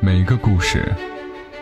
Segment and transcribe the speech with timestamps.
[0.00, 0.94] 每个故事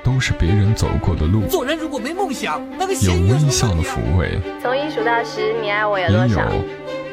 [0.02, 6.39] 都是别人走过的路，做人如果没梦想，那个有微笑的抚慰，从一数到十，你爱我有也有？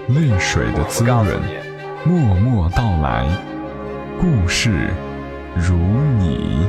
[0.10, 1.26] 泪水的滋润。
[2.04, 3.28] 默默到来，
[4.20, 4.90] 故事
[5.56, 5.76] 如
[6.18, 6.66] 你。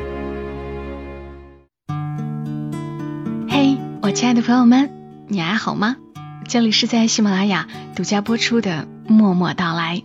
[3.48, 4.90] 嘿我亲爱的朋友们，
[5.28, 5.96] 你还好吗？
[6.46, 7.66] 这里是在喜马拉雅
[7.96, 10.02] 独家播出的《默默到来》，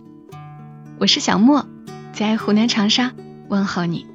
[0.98, 1.66] 我是小莫，
[2.14, 3.12] 在湖南长沙
[3.48, 4.06] 问候你，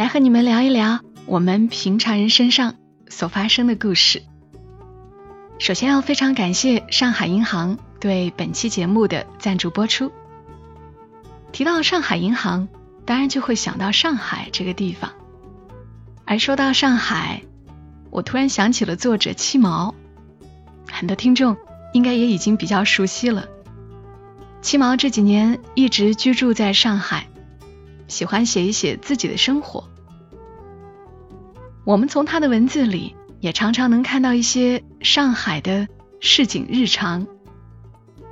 [0.00, 2.76] 来和你们聊一聊我们平常人身上
[3.10, 4.22] 所发生的故事。
[5.58, 10.10] 首先要非常感谢上海银行对本期节目的赞助播出。
[11.52, 12.66] 提到上海银行，
[13.04, 15.12] 当然就会想到上海这个地方，
[16.24, 17.42] 而说到上海，
[18.08, 19.94] 我突然想起了作者七毛，
[20.90, 21.58] 很多听众
[21.92, 23.48] 应该也已经比较熟悉了。
[24.62, 27.26] 七毛这几年一直居住在上海，
[28.08, 29.90] 喜欢写一写自己的生活。
[31.90, 35.88] 我们从他的文字里也常常能看到一些上海的
[36.20, 37.26] 市井日常。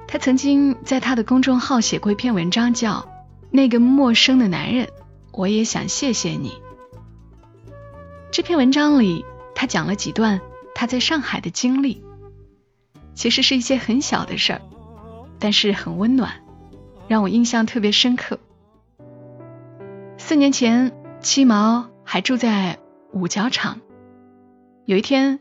[0.06, 3.00] 他曾经在他的公众号写过一篇文章，叫
[3.50, 4.87] 《那个陌生的男人》，
[5.33, 6.53] 我也想谢谢你。
[8.31, 9.25] 这篇文章里，
[9.56, 10.41] 他讲了几段
[10.72, 12.05] 他在上海的经历，
[13.17, 14.62] 其实是一些很小的事儿，
[15.41, 16.45] 但是很温暖，
[17.09, 18.39] 让我印象特别深刻。
[20.17, 22.78] 四年前，七毛还住在
[23.12, 23.81] 五角场，
[24.84, 25.41] 有一天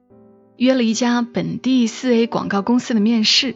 [0.55, 3.55] 约了一家本地四 A 广告公司的面试。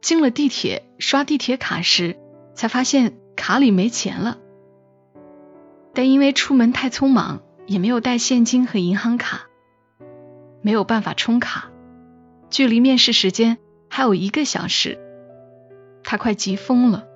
[0.00, 2.16] 进了地铁，刷地铁卡时，
[2.54, 4.38] 才发现卡里没钱了。
[5.94, 9.48] 但因为出门太匆忙，也没有带现金和银行卡，
[10.60, 11.70] 没有办法充卡。
[12.50, 14.98] 距离面试时间还有一个小时，
[16.02, 17.06] 他快急疯了。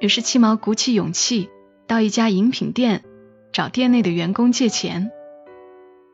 [0.00, 1.50] 于是七毛鼓起勇气
[1.86, 3.04] 到一家饮品店
[3.56, 5.10] 找店内的员工借钱，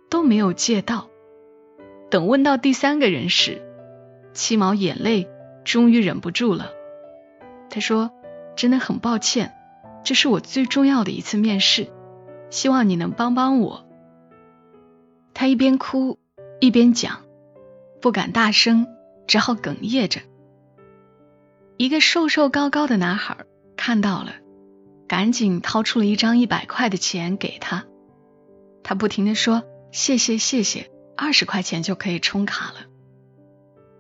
[0.09, 1.09] 都没有借到。
[2.09, 3.61] 等问到第三个人时，
[4.33, 5.29] 七毛眼泪。
[5.65, 6.71] 终于忍不住了，
[7.69, 8.13] 他说
[8.55, 9.53] ：“真的很抱歉，
[10.05, 11.89] 这是我最重要的一次面试，
[12.51, 13.89] 希望你能帮帮我。”
[15.35, 16.21] 他一边哭
[16.61, 17.23] 一边讲，
[18.01, 18.87] 不敢大声，
[19.27, 20.21] 只好哽咽着。
[21.77, 23.37] 一个瘦瘦高高的男孩
[23.77, 24.33] 看到了，
[25.13, 27.85] 赶紧掏出了一张一百块的钱给他。
[28.83, 29.63] 他不停的说
[29.93, 32.87] ：“谢谢谢谢，二十块钱就可以充卡了。”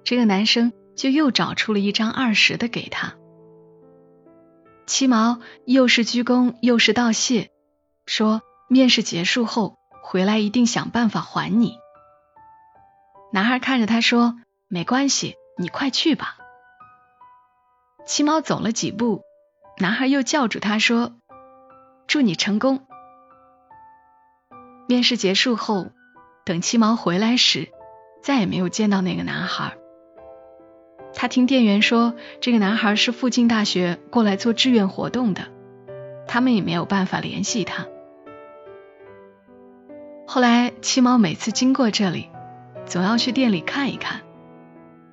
[0.05, 0.73] 这个男生。
[0.95, 3.15] 就又找出了一张二十的给他。
[4.87, 7.51] 七毛又是鞠躬又是道谢，
[8.05, 11.79] 说面试结束后回来一定想办法还你。
[13.33, 14.37] 男孩看着他说
[14.69, 16.37] ：“没关系，你快去吧。”
[18.07, 19.23] 七毛走了几步，
[19.79, 21.15] 男孩又叫住他说
[22.07, 22.87] ：“祝你成功。”
[24.89, 25.91] 面试结束后，
[26.45, 27.69] 等七毛回来时，
[28.23, 29.77] 再也没有见到那个男孩。
[31.15, 35.45] 他听店员说，这个男孩是附近大学过来做志愿活动的，
[36.27, 37.87] 他们也没有办法联系他。
[40.27, 42.31] 后来七毛每次经过这里，
[42.87, 44.23] 总要去店里看一看，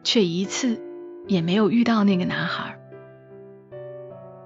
[0.03, 0.81] 却一次
[1.27, 2.78] 也没有遇到那个男孩。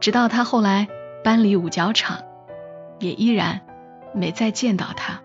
[0.04, 0.90] 直到他后来
[1.24, 2.26] 搬离五角场，
[3.00, 3.62] 也依然
[4.14, 5.22] 没再见到他。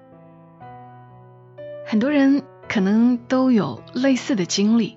[1.84, 4.96] 很多人可能都有类似的经历。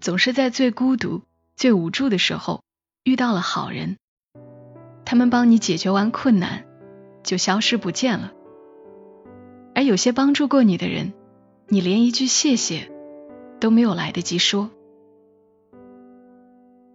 [0.00, 1.20] 总是在最孤独、
[1.54, 2.62] 最无助的时候
[3.04, 3.98] 遇到了好人，
[5.04, 6.64] 他们帮你解决完困难，
[7.22, 8.32] 就消失不见了。
[9.74, 11.12] 而有些帮助过你的人，
[11.68, 12.90] 你连一句谢谢
[13.60, 14.70] 都没有来得及说。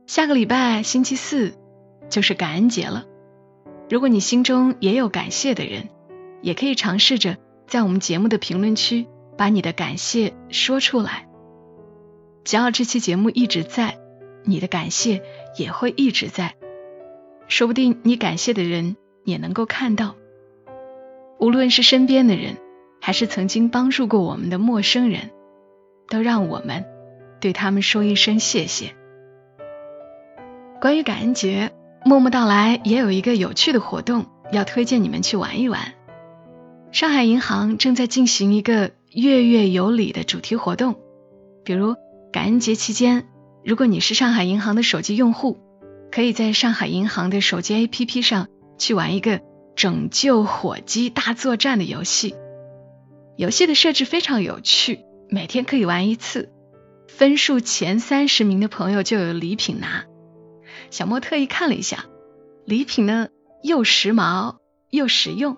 [0.07, 1.53] 下个礼拜星期四
[2.09, 3.05] 就是感恩节了，
[3.89, 5.89] 如果你心中也有感谢的人，
[6.41, 7.37] 也可以尝试着
[7.67, 9.07] 在我们节目的评论区
[9.37, 11.27] 把你的感谢说出来。
[12.43, 13.97] 只要这期节目一直在，
[14.43, 15.21] 你的感谢
[15.57, 16.55] 也会一直在。
[17.47, 20.15] 说不定你感谢的人也能够看到。
[21.39, 22.57] 无论是身边的人，
[23.01, 25.29] 还是曾经帮助过我们的陌生人，
[26.09, 26.85] 都让我们
[27.39, 28.95] 对他们说一声谢谢。
[30.81, 31.71] 关于感恩节，
[32.07, 35.93] 默默到来也有一个有趣的活动，要推荐你们去玩一玩。
[36.93, 40.95] 上海银行正在进行一个月月有礼的主题活动，
[41.65, 41.95] 比如。
[42.31, 43.25] 感恩节期间，
[43.63, 45.57] 如果你是上海银行的手机用户，
[46.11, 49.41] 可以在上海银行的手机 APP 上去玩一个
[49.75, 52.35] 拯救火鸡大作战的游戏。
[53.37, 54.99] 游戏的设置非常有趣，
[55.29, 56.51] 每天可以玩一次，
[57.07, 60.05] 分数前三十名的朋友就有礼品拿。
[60.89, 62.05] 小莫特意看了一下，
[62.65, 63.29] 礼品呢
[63.63, 64.57] 又时髦
[64.89, 65.57] 又实用，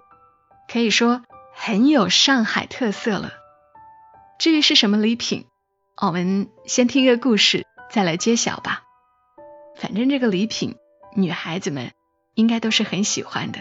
[0.71, 1.23] 可以说
[1.53, 3.31] 很有上海特色了。
[4.39, 5.45] 至于是什么礼品，
[6.01, 8.83] 我们先听个故事再来揭晓吧。
[9.75, 10.75] 反正这个礼品，
[11.15, 11.91] 女孩子们
[12.35, 13.59] 应该都是很喜欢的。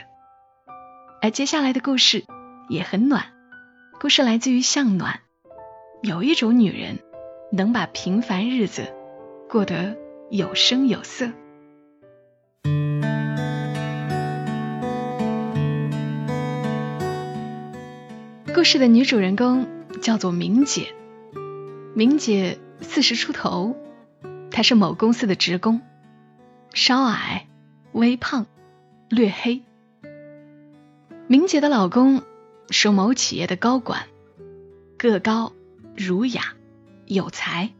[1.20, 2.24] 而接下来的故事
[2.68, 3.32] 也很暖，
[4.00, 5.20] 故事来自于向暖。
[6.00, 7.00] 有一种女人，
[7.50, 8.94] 能把平凡日子
[9.48, 9.96] 过得
[10.30, 11.30] 有声有色。
[18.58, 19.68] 故事的女主人公
[20.02, 20.92] 叫做明姐，
[21.94, 23.76] 明姐四十出头，
[24.50, 25.80] 她是某公司的职工，
[26.74, 27.46] 稍矮、
[27.92, 28.46] 微胖、
[29.08, 29.62] 略黑。
[31.28, 32.22] 明姐的老公
[32.70, 34.08] 是某企业的高管，
[34.96, 35.52] 个高。
[35.96, 36.54] 儒雅
[37.06, 37.70] 有才，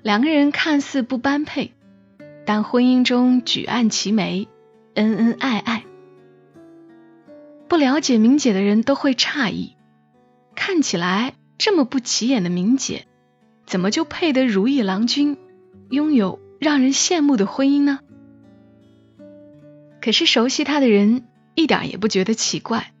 [0.00, 1.72] 两个人看似不般配，
[2.46, 4.48] 但婚姻中举案齐眉，
[4.94, 5.84] 恩恩爱爱。
[7.70, 9.76] 不了解明姐的人都会诧异，
[10.56, 13.06] 看起来这么不起眼的明姐，
[13.64, 15.38] 怎么就配得如意郎君，
[15.88, 18.00] 拥有让人羡慕的婚姻呢？
[20.02, 22.92] 可是熟悉她的人一点也不觉得奇怪，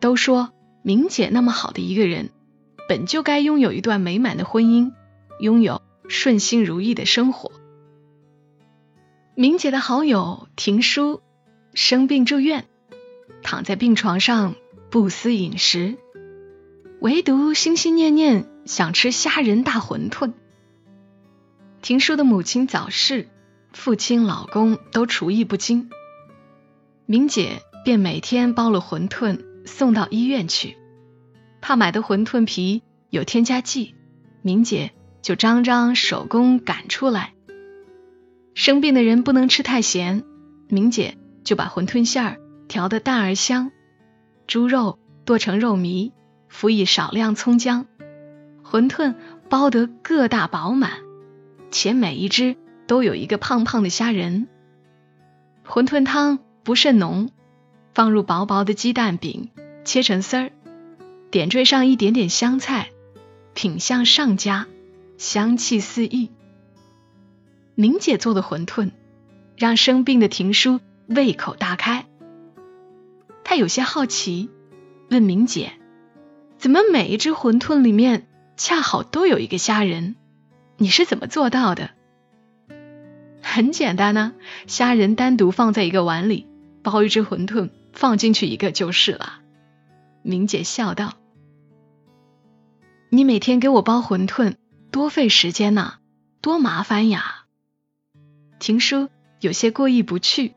[0.00, 2.30] 都说明姐那么好的一个人。
[2.88, 4.94] 本就该拥有一段美满的婚姻，
[5.38, 7.52] 拥有顺心如意的生活。
[9.34, 11.20] 明姐的好友婷叔
[11.74, 12.64] 生病住院，
[13.42, 14.54] 躺在病床上
[14.90, 15.96] 不思饮食，
[17.00, 20.32] 唯独心心念念想吃虾仁大馄饨。
[21.80, 23.28] 婷叔的母亲早逝，
[23.72, 25.90] 父亲、老公都厨艺不精，
[27.06, 30.76] 明姐便每天包了馄饨送到医院去。
[31.60, 33.94] 怕买的馄饨皮有添加剂，
[34.42, 34.92] 明姐
[35.22, 37.34] 就张张手工擀出来。
[38.54, 40.24] 生病的人不能吃太咸，
[40.68, 43.72] 明姐就把馄饨馅儿调得淡而香，
[44.46, 46.12] 猪肉剁成肉糜，
[46.48, 47.86] 辅以少量葱姜，
[48.62, 49.14] 馄饨
[49.48, 50.92] 包得个大饱满，
[51.70, 52.56] 且每一只
[52.86, 54.46] 都有一个胖胖的虾仁。
[55.66, 57.30] 馄饨汤不甚浓，
[57.94, 59.50] 放入薄薄的鸡蛋饼，
[59.84, 60.52] 切成丝儿。
[61.30, 62.90] 点缀上一点点香菜，
[63.52, 64.66] 品相上佳，
[65.18, 66.30] 香气四溢。
[67.74, 68.92] 明姐做的馄饨
[69.56, 72.06] 让生病的婷叔胃口大开，
[73.48, 74.50] 他有些好奇，
[75.08, 75.72] 问明姐
[76.60, 78.28] ：“怎么每一只馄饨里面
[78.58, 80.16] 恰好都有一个虾仁？
[80.76, 81.88] 你是怎么做到的？”
[83.40, 84.34] 很简单呢，
[84.66, 86.46] 虾仁单独放在一个碗里，
[86.82, 89.40] 包一只馄饨放进去一个就是了。
[90.20, 91.14] 明姐笑道
[93.08, 94.56] ：“你每天给我包馄饨，
[94.90, 96.00] 多费时间呐，
[96.42, 97.46] 多麻烦呀。”
[98.60, 99.08] 婷叔
[99.40, 100.52] 有些过意不去：“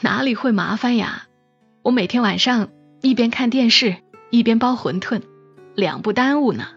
[0.00, 1.26] 哪里会麻烦呀？
[1.82, 2.68] 我每天晚上
[3.00, 3.96] 一边看电视
[4.28, 5.22] 一边包馄饨，
[5.74, 6.68] 两不耽误呢。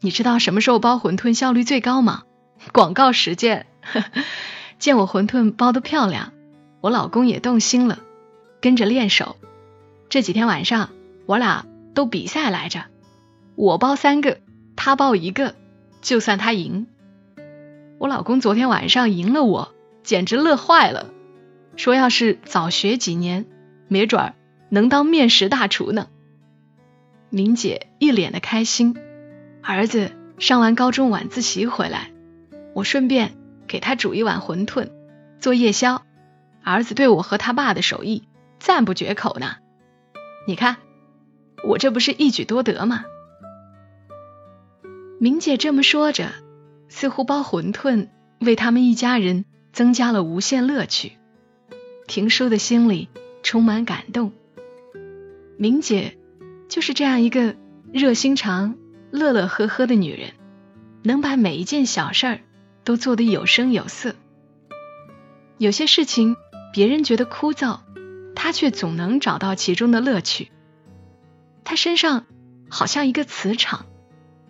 [0.00, 2.22] 你知道什么时候包馄饨效率最高吗？
[2.72, 3.66] 广告时间。
[4.78, 6.32] 见我馄饨包的漂亮，
[6.80, 7.98] 我老公也动心了，
[8.62, 9.36] 跟着练手。”
[10.08, 10.88] 这几天晚上，
[11.26, 12.84] 我俩都比赛来着，
[13.56, 14.38] 我包三个，
[14.74, 15.54] 他包一个，
[16.00, 16.86] 就算他赢。
[17.98, 21.10] 我老公昨天晚上赢了我，简直乐坏了，
[21.76, 23.44] 说要是早学几年，
[23.88, 24.34] 没准儿
[24.68, 26.08] 能当面食大厨呢。
[27.30, 28.96] 明姐一脸的开心，
[29.62, 32.10] 儿子上完高中晚自习回来，
[32.74, 33.34] 我顺便
[33.66, 34.90] 给他煮一碗馄饨
[35.38, 36.02] 做夜宵，
[36.62, 39.56] 儿子对我和他爸的手艺赞不绝口呢。
[40.46, 40.76] 你看，
[41.64, 43.04] 我这不是一举多得吗？
[45.20, 46.30] 明姐这么说着，
[46.88, 48.08] 似乎包馄饨
[48.40, 51.12] 为他们一家人增加了无限乐趣。
[52.06, 53.10] 婷叔的心里
[53.42, 54.32] 充满感动。
[55.56, 56.16] 明姐
[56.68, 57.56] 就是这样一个
[57.92, 58.76] 热心肠、
[59.10, 60.30] 乐乐呵呵的女人，
[61.02, 62.40] 能把每一件小事儿
[62.84, 64.14] 都做得有声有色。
[65.56, 66.36] 有些事情
[66.72, 67.80] 别人觉得枯燥。
[68.40, 70.52] 他却总能找到其中的乐趣。
[71.64, 72.24] 他身上
[72.68, 73.86] 好像一个磁场，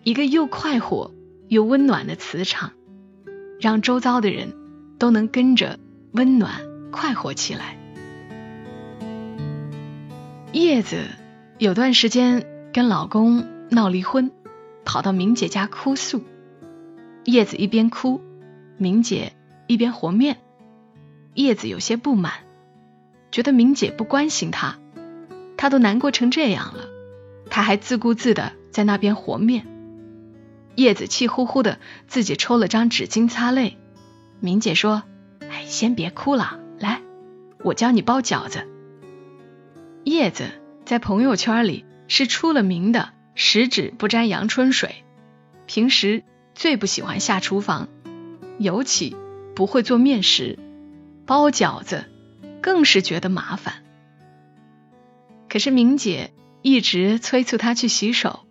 [0.03, 1.11] 一个又快活
[1.47, 2.73] 又温暖的磁场，
[3.59, 4.53] 让周遭的人
[4.99, 5.79] 都能跟着
[6.11, 7.78] 温暖快活起来。
[10.51, 11.05] 叶子
[11.59, 14.31] 有段时间跟老公闹离婚，
[14.83, 16.23] 跑到明姐家哭诉。
[17.23, 18.19] 叶子一边哭，
[18.77, 19.33] 明姐
[19.67, 20.37] 一边和面。
[21.35, 22.33] 叶子有些不满。
[23.31, 24.79] 觉得明姐不关心他，
[25.55, 26.85] 他都难过成这样了，
[27.51, 29.67] 他还自顾自的在那边和面。
[30.73, 31.77] 叶子气呼呼的
[32.07, 33.77] 自己抽了张纸巾擦泪。
[34.39, 35.03] 明姐说
[35.47, 37.01] ：“哎，先别哭了，来，
[37.63, 38.67] 我教你包饺子。
[40.09, 40.49] 叶子
[40.85, 45.05] 在朋友圈里是出了名的十指不沾阳春水，
[45.67, 46.23] 平时
[46.55, 47.89] 最不喜欢下厨房，
[48.57, 49.15] 尤其
[49.55, 50.57] 不会做面食，
[51.27, 52.05] 包饺子
[52.59, 53.83] 更是觉得麻烦。
[55.47, 58.47] 可是明姐一直催促他去洗手，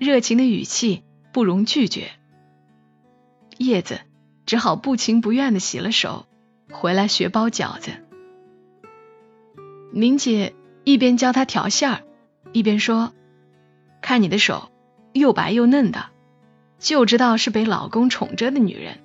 [0.00, 2.10] 热情的语气不容拒绝。
[3.58, 4.00] 叶子
[4.44, 6.26] 只好不情不愿的洗了手，
[6.72, 7.92] 回来学包饺子。
[9.92, 10.52] 明姐
[10.84, 12.02] 一边教他调馅儿，
[12.52, 13.12] 一边说
[14.00, 14.70] ：“看你的手，
[15.12, 16.06] 又白又嫩的，
[16.78, 18.98] 就知道是被老公宠着的女人。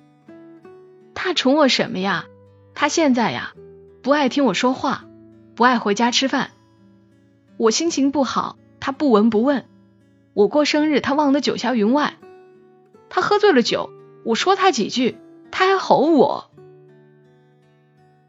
[1.14, 2.26] 他宠我什么呀？
[2.74, 3.54] 他现在呀，
[4.02, 5.06] 不爱听我说话，
[5.54, 6.50] 不爱回家吃饭。
[7.56, 9.62] 我心情不好，他不闻不问；
[10.34, 12.14] 我过生日，他忘得九霄云外。
[13.08, 13.90] 他喝醉了酒。”
[14.22, 15.16] 我说他几句，
[15.50, 16.50] 他还吼我。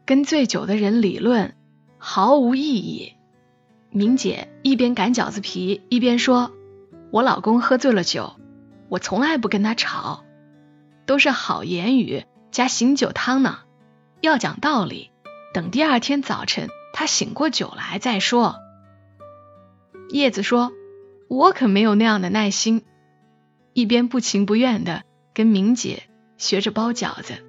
[0.06, 1.54] 跟醉酒的人理论
[1.98, 3.12] 毫无意义。
[3.92, 6.50] 明姐一边擀饺子皮，一边说
[7.12, 8.34] ：“我老公喝醉了酒，
[8.88, 10.24] 我从来不跟他吵，
[11.06, 13.60] 都是好言语加醒酒汤呢。
[14.20, 15.10] 要讲道理，
[15.54, 18.56] 等第二天早晨他醒过酒来再说。”
[20.10, 20.72] 叶子说
[21.28, 22.82] ：“我可没有那样的耐心。”
[23.74, 25.04] 一边不情不愿的。
[25.34, 26.02] 跟明姐
[26.36, 27.42] 学着包饺子。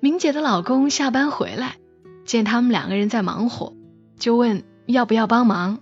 [0.00, 1.76] 明姐的老公下班回来，
[2.24, 3.75] 见他们两个人在忙活，
[4.18, 5.80] 就问要不要帮忙。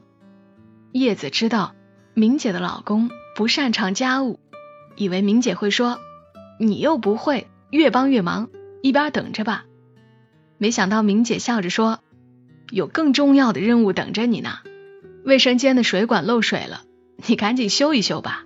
[0.93, 1.75] 叶子知道
[2.15, 4.39] 明姐的老公不擅长家务，
[4.97, 5.99] 以为明姐会说
[6.59, 8.49] 你又不会，越帮越忙，
[8.83, 9.65] 一边等着吧。
[10.59, 11.99] 没想到明姐笑着说
[12.71, 14.59] 有更重要的任务等着你呢，
[15.25, 16.83] 卫生间的水管漏水了，
[17.27, 18.45] 你赶紧修一修吧。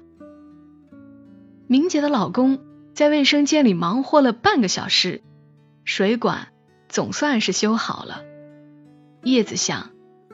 [1.66, 2.60] 明姐的老公
[2.94, 5.22] 在卫生间里忙活了半个小时，
[5.84, 6.48] 水管
[6.88, 8.22] 总算是修好了。
[9.22, 9.90] 叶子想，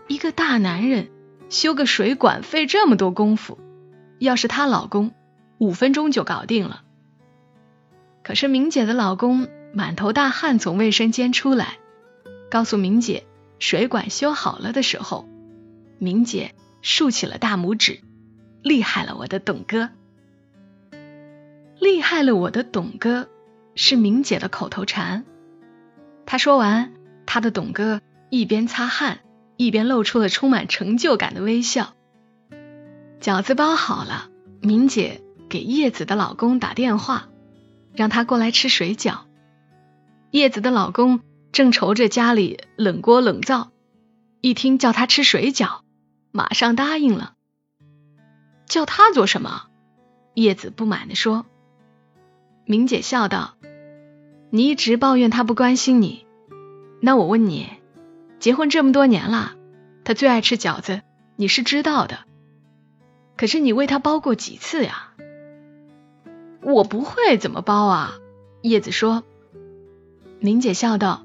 [0.09, 1.11] 一个大男人
[1.49, 3.59] 修个水管费这么多功夫，
[4.19, 5.12] 要是她老公
[5.59, 6.83] 五分钟就搞定了。
[8.23, 11.79] 可是明姐的老公满头大汗从卫生间出来，
[12.50, 13.25] 告诉明姐
[13.59, 15.29] 水管修好了的时候，
[15.99, 18.00] 明姐竖起了大拇指，
[18.62, 19.91] 厉害了，我的董哥。
[21.81, 23.29] 厉害了，我的董哥
[23.75, 25.25] 是明姐的口头禅。
[26.25, 26.93] 他说完，
[27.26, 28.00] 他的董哥
[28.31, 29.21] 一边擦汗，
[29.57, 31.95] 一边露出了充满成就感的微笑。
[33.21, 34.28] 饺子包好了，
[34.61, 37.28] 明姐给叶子的老公打电话，
[37.95, 39.21] 让他过来吃水饺。
[40.31, 41.21] 叶子的老公
[41.52, 43.71] 正愁着家里冷锅冷灶，
[44.40, 45.81] 一听叫他吃水饺，
[46.33, 47.35] 马上答应了。
[48.66, 49.66] 叫他做什么？
[50.35, 51.47] 叶子不满地说。
[52.66, 53.54] 明姐笑道
[54.50, 56.26] ：“你一直抱怨他不关心你，
[57.00, 57.69] 那我问你，
[58.45, 59.55] 结婚这么多年了，
[60.05, 61.01] 他最爱吃饺子，
[61.35, 62.27] 你是知道的。
[63.39, 65.15] 可是你为他包过几次呀？”
[66.61, 68.19] 我不会怎么包啊？
[68.61, 69.25] 叶子说。
[70.41, 71.25] 明姐笑道：“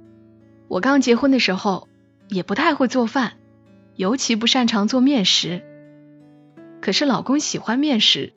[0.70, 1.90] 我刚结婚的时候
[2.30, 3.34] 也不太会做饭，
[3.98, 5.62] 尤其不擅长做面食。
[6.80, 8.32] 可是老公喜欢面食，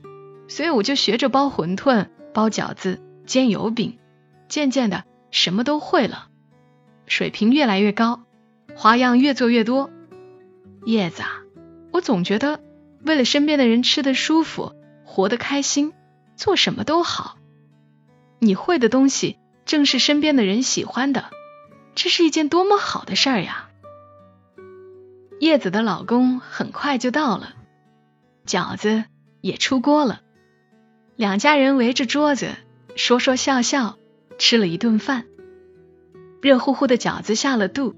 [0.48, 4.00] 所以我就学着包馄饨。”包饺子、煎油饼，
[4.48, 6.30] 渐渐的什么都会了，
[7.06, 8.24] 水平越来越高，
[8.74, 9.90] 花样越做越多。
[10.84, 11.42] 叶子啊，
[11.92, 12.60] 我总觉得
[13.04, 15.92] 为了身边的人吃得舒服、活得开心，
[16.36, 17.36] 做什么都好。
[18.38, 21.26] 你会的东西正是身边的人喜欢的，
[21.94, 23.68] 这是一件多么好的事儿呀！
[25.38, 27.54] 叶子的老公很快就到了，
[28.46, 29.04] 饺子
[29.40, 30.20] 也出锅了。
[31.14, 32.48] 两家人围着桌子
[32.96, 33.96] 说说笑笑，
[34.38, 35.26] 吃了一顿饭。
[36.40, 37.94] 热乎乎的饺子下了肚，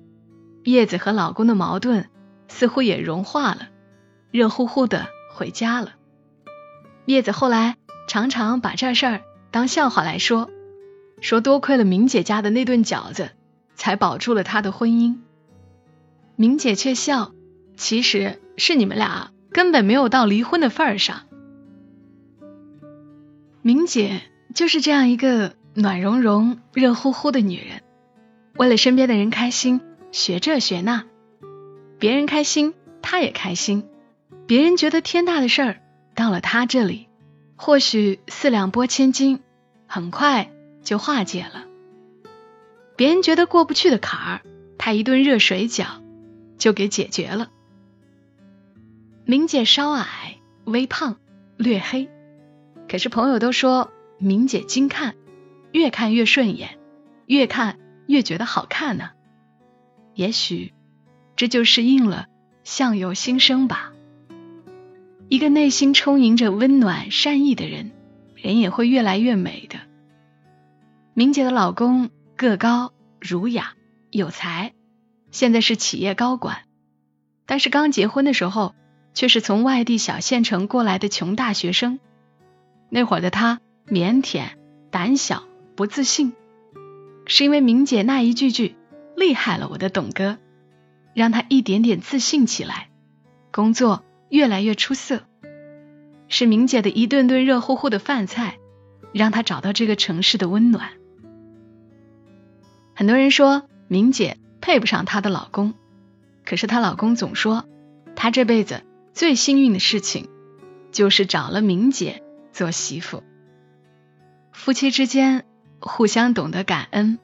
[0.65, 2.09] 叶子和老公的矛盾
[2.49, 3.69] 似乎也融化了，
[4.31, 5.93] 热乎乎的回家了。
[7.05, 7.77] 叶子后来
[8.09, 10.51] 常常把这事儿当笑话来说，
[11.21, 13.31] 说多亏了明姐家的那顿饺子，
[13.75, 15.19] 才保住了他的婚姻。
[16.37, 17.33] 明姐却笑，
[17.77, 21.23] 其实是你们俩根本没有到离婚的份儿上。
[23.61, 24.23] 明姐
[24.55, 27.83] 就是这样一个暖融融、热乎乎的女人，
[28.57, 29.81] 为了身边的人开心，
[30.15, 31.07] 学这学那，
[31.99, 33.83] 别人开心，他也开心；
[34.47, 35.83] 别人觉得天大的事儿，
[36.15, 37.09] 到了他这里，
[37.57, 39.41] 或许四两拨千斤，
[39.89, 40.53] 很快
[40.85, 41.67] 就化解了；
[42.95, 44.41] 别人觉得过不去的坎儿，
[44.79, 45.87] 他一顿热水饺
[46.59, 47.51] 就给解决了。
[49.25, 51.17] 明姐稍矮、微胖、
[51.57, 52.09] 略黑。
[52.89, 55.17] 可是朋友都说明姐精看，
[55.73, 56.79] 越看越顺眼，
[57.27, 59.11] 越看越觉得好看呢？
[60.15, 60.73] 也许
[61.37, 62.27] 这就是应了
[62.65, 63.93] “相由心生”吧。
[65.29, 67.93] 一个内心充盈着温暖善意的人，
[68.37, 69.79] 人也会越来越美的。
[71.15, 73.75] 明姐的老公个高、儒雅、
[74.11, 74.73] 有才，
[75.31, 76.59] 现在是企业高管，
[77.47, 78.75] 但是刚结婚的时候
[79.15, 81.99] 却是从外地小县城过来的穷大学生。
[82.91, 84.51] 那会儿的他腼腆、
[84.91, 85.45] 胆小、
[85.75, 86.33] 不自信，
[87.27, 88.77] 是因为明姐那一句句
[89.17, 90.39] “厉害了，我的董哥”，
[91.15, 92.89] 让他一点点自信起来，
[93.51, 94.05] 工作。
[94.31, 95.23] 越来越出色，
[96.27, 98.59] 是明姐的一顿顿热乎乎的饭菜，
[99.13, 100.91] 让他找到这个城市的温暖。
[102.97, 105.75] 很多人说明姐配不上她的老公，
[106.45, 107.65] 可是她老公总说，
[108.17, 110.29] 她这辈子最幸运的事情，
[110.91, 113.23] 就是找了明姐做媳妇。
[114.51, 115.45] 夫妻之间
[115.79, 117.21] 互相懂得感恩，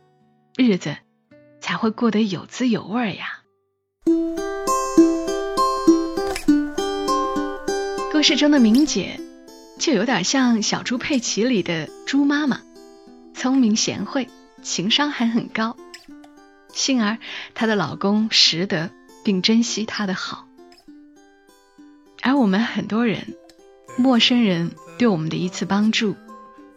[0.56, 0.96] 日子
[1.60, 3.40] 才会过得有滋有味呀。
[8.12, 9.20] 故事中的明姐，
[9.78, 12.60] 就有点像小猪佩奇里的猪妈妈，
[13.34, 14.28] 聪明贤惠，
[14.62, 15.76] 情商还很高。
[16.74, 17.18] 幸而
[17.54, 18.90] 她的老公识得
[19.24, 20.46] 并珍惜她的好。
[22.22, 23.34] 而我们很多人，
[23.96, 26.14] 陌生人对我们的一次帮助，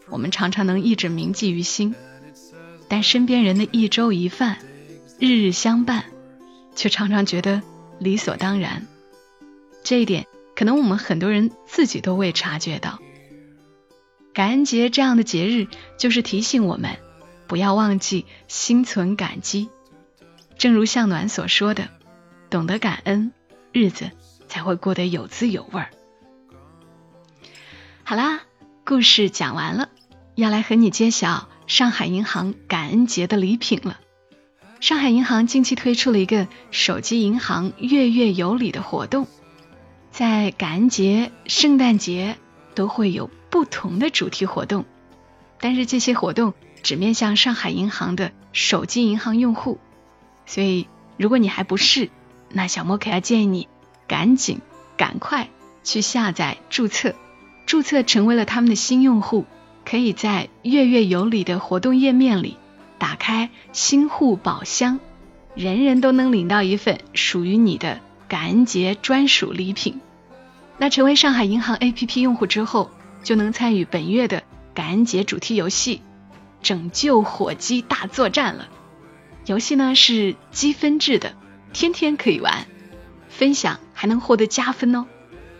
[0.08, 1.94] 我们常常能一直铭记于心；
[2.88, 4.60] 但身边人的一粥一饭，
[5.20, 6.06] 日日相伴，
[6.76, 7.62] 却常常觉得
[8.00, 8.88] 理所当然。
[9.84, 10.26] 这一点。
[10.56, 13.00] 可能我们很多人自己都未察觉到，
[14.36, 15.68] 感恩节这样的节日
[15.98, 17.00] 就是提醒我们
[17.48, 19.70] 不要忘记心存感激。
[20.60, 21.90] 正如向暖所说的，
[22.52, 23.32] 懂得感恩，
[23.72, 24.12] 日子
[24.48, 25.90] 才会过得有滋有味儿。
[28.04, 28.42] 好啦，
[28.86, 29.90] 故事讲完了，
[30.36, 34.00] 要来和你揭晓上海银行感恩节的礼品了。
[34.84, 39.28] 上海银行近期推出了一个手机银行月月有礼的活动。
[40.12, 42.36] 在感恩节、圣诞节
[42.76, 44.84] 都会有不同的主题活动，
[45.62, 49.80] 但是这些活动只面向上海银行的手机银行用户，
[50.46, 52.10] 所以如果你还不是，
[52.50, 53.70] 那小莫可要建议你
[54.06, 54.60] 赶紧、
[54.98, 55.48] 赶快
[55.86, 57.16] 去下载注册，
[57.66, 59.46] 注册成为了他们的新用户，
[59.86, 62.58] 可以在月月有礼的活动页面里
[63.04, 65.02] 打开新户宝箱，
[65.56, 68.00] 人人都能领到一份属于你的。
[68.30, 70.00] 感恩节专属礼品，
[70.78, 72.90] 那成为上海银行 APP 用户之后，
[73.22, 76.02] 就能参与本月的感恩节主题游戏
[76.64, 78.70] “拯救火鸡大作战”了。
[79.48, 81.36] 游戏呢是积分制的，
[81.74, 82.66] 天天可以玩，
[83.28, 85.06] 分享还能获得加分哦。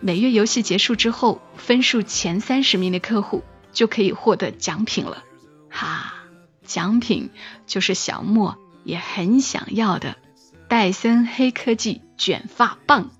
[0.00, 5.22] 每月游戏结束之后，分数前三十名的客户就可以获得奖品了。
[5.68, 6.23] 哈，
[6.64, 7.30] 奖品
[7.66, 10.16] 就是小莫也很想要的
[10.68, 12.00] 戴森黑科技。
[12.16, 13.10] 卷发棒，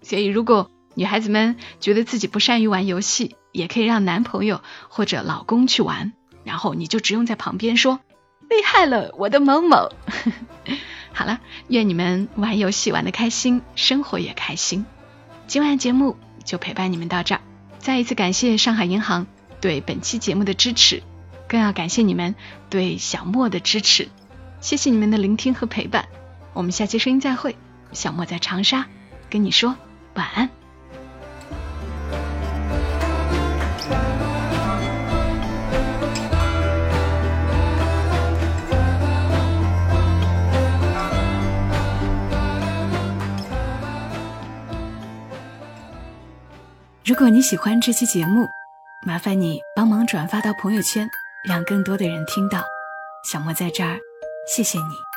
[0.00, 8.00] 所以如果女孩子们觉得自己不善于玩游戏，也可以让男朋友或者老公去玩，然后你就只用在旁边说
[8.48, 9.90] 厉害了，我的某某。
[11.12, 14.86] 好了，愿你们玩游戏玩的开心，生活也开心。
[15.46, 17.42] 今晚节目就陪伴你们到这儿，
[17.78, 19.26] 再一次感谢上海银行
[19.60, 21.02] 对本期节目的支持，
[21.52, 22.34] 更要感谢你们
[22.70, 24.08] 对小莫的支持，
[24.62, 26.08] 谢谢你们的聆听和陪伴，
[26.54, 27.54] 我们下期声音再会。
[27.92, 28.86] 小莫在长沙
[29.28, 29.76] 跟你说
[30.14, 30.48] 晚安。
[47.04, 48.48] 如果你喜欢这期节目，
[49.06, 51.06] 麻烦你帮忙转发到朋友圈，
[51.48, 52.62] 让更多的人听到。
[53.24, 53.98] 小莫在这儿，
[54.46, 55.11] 谢谢你。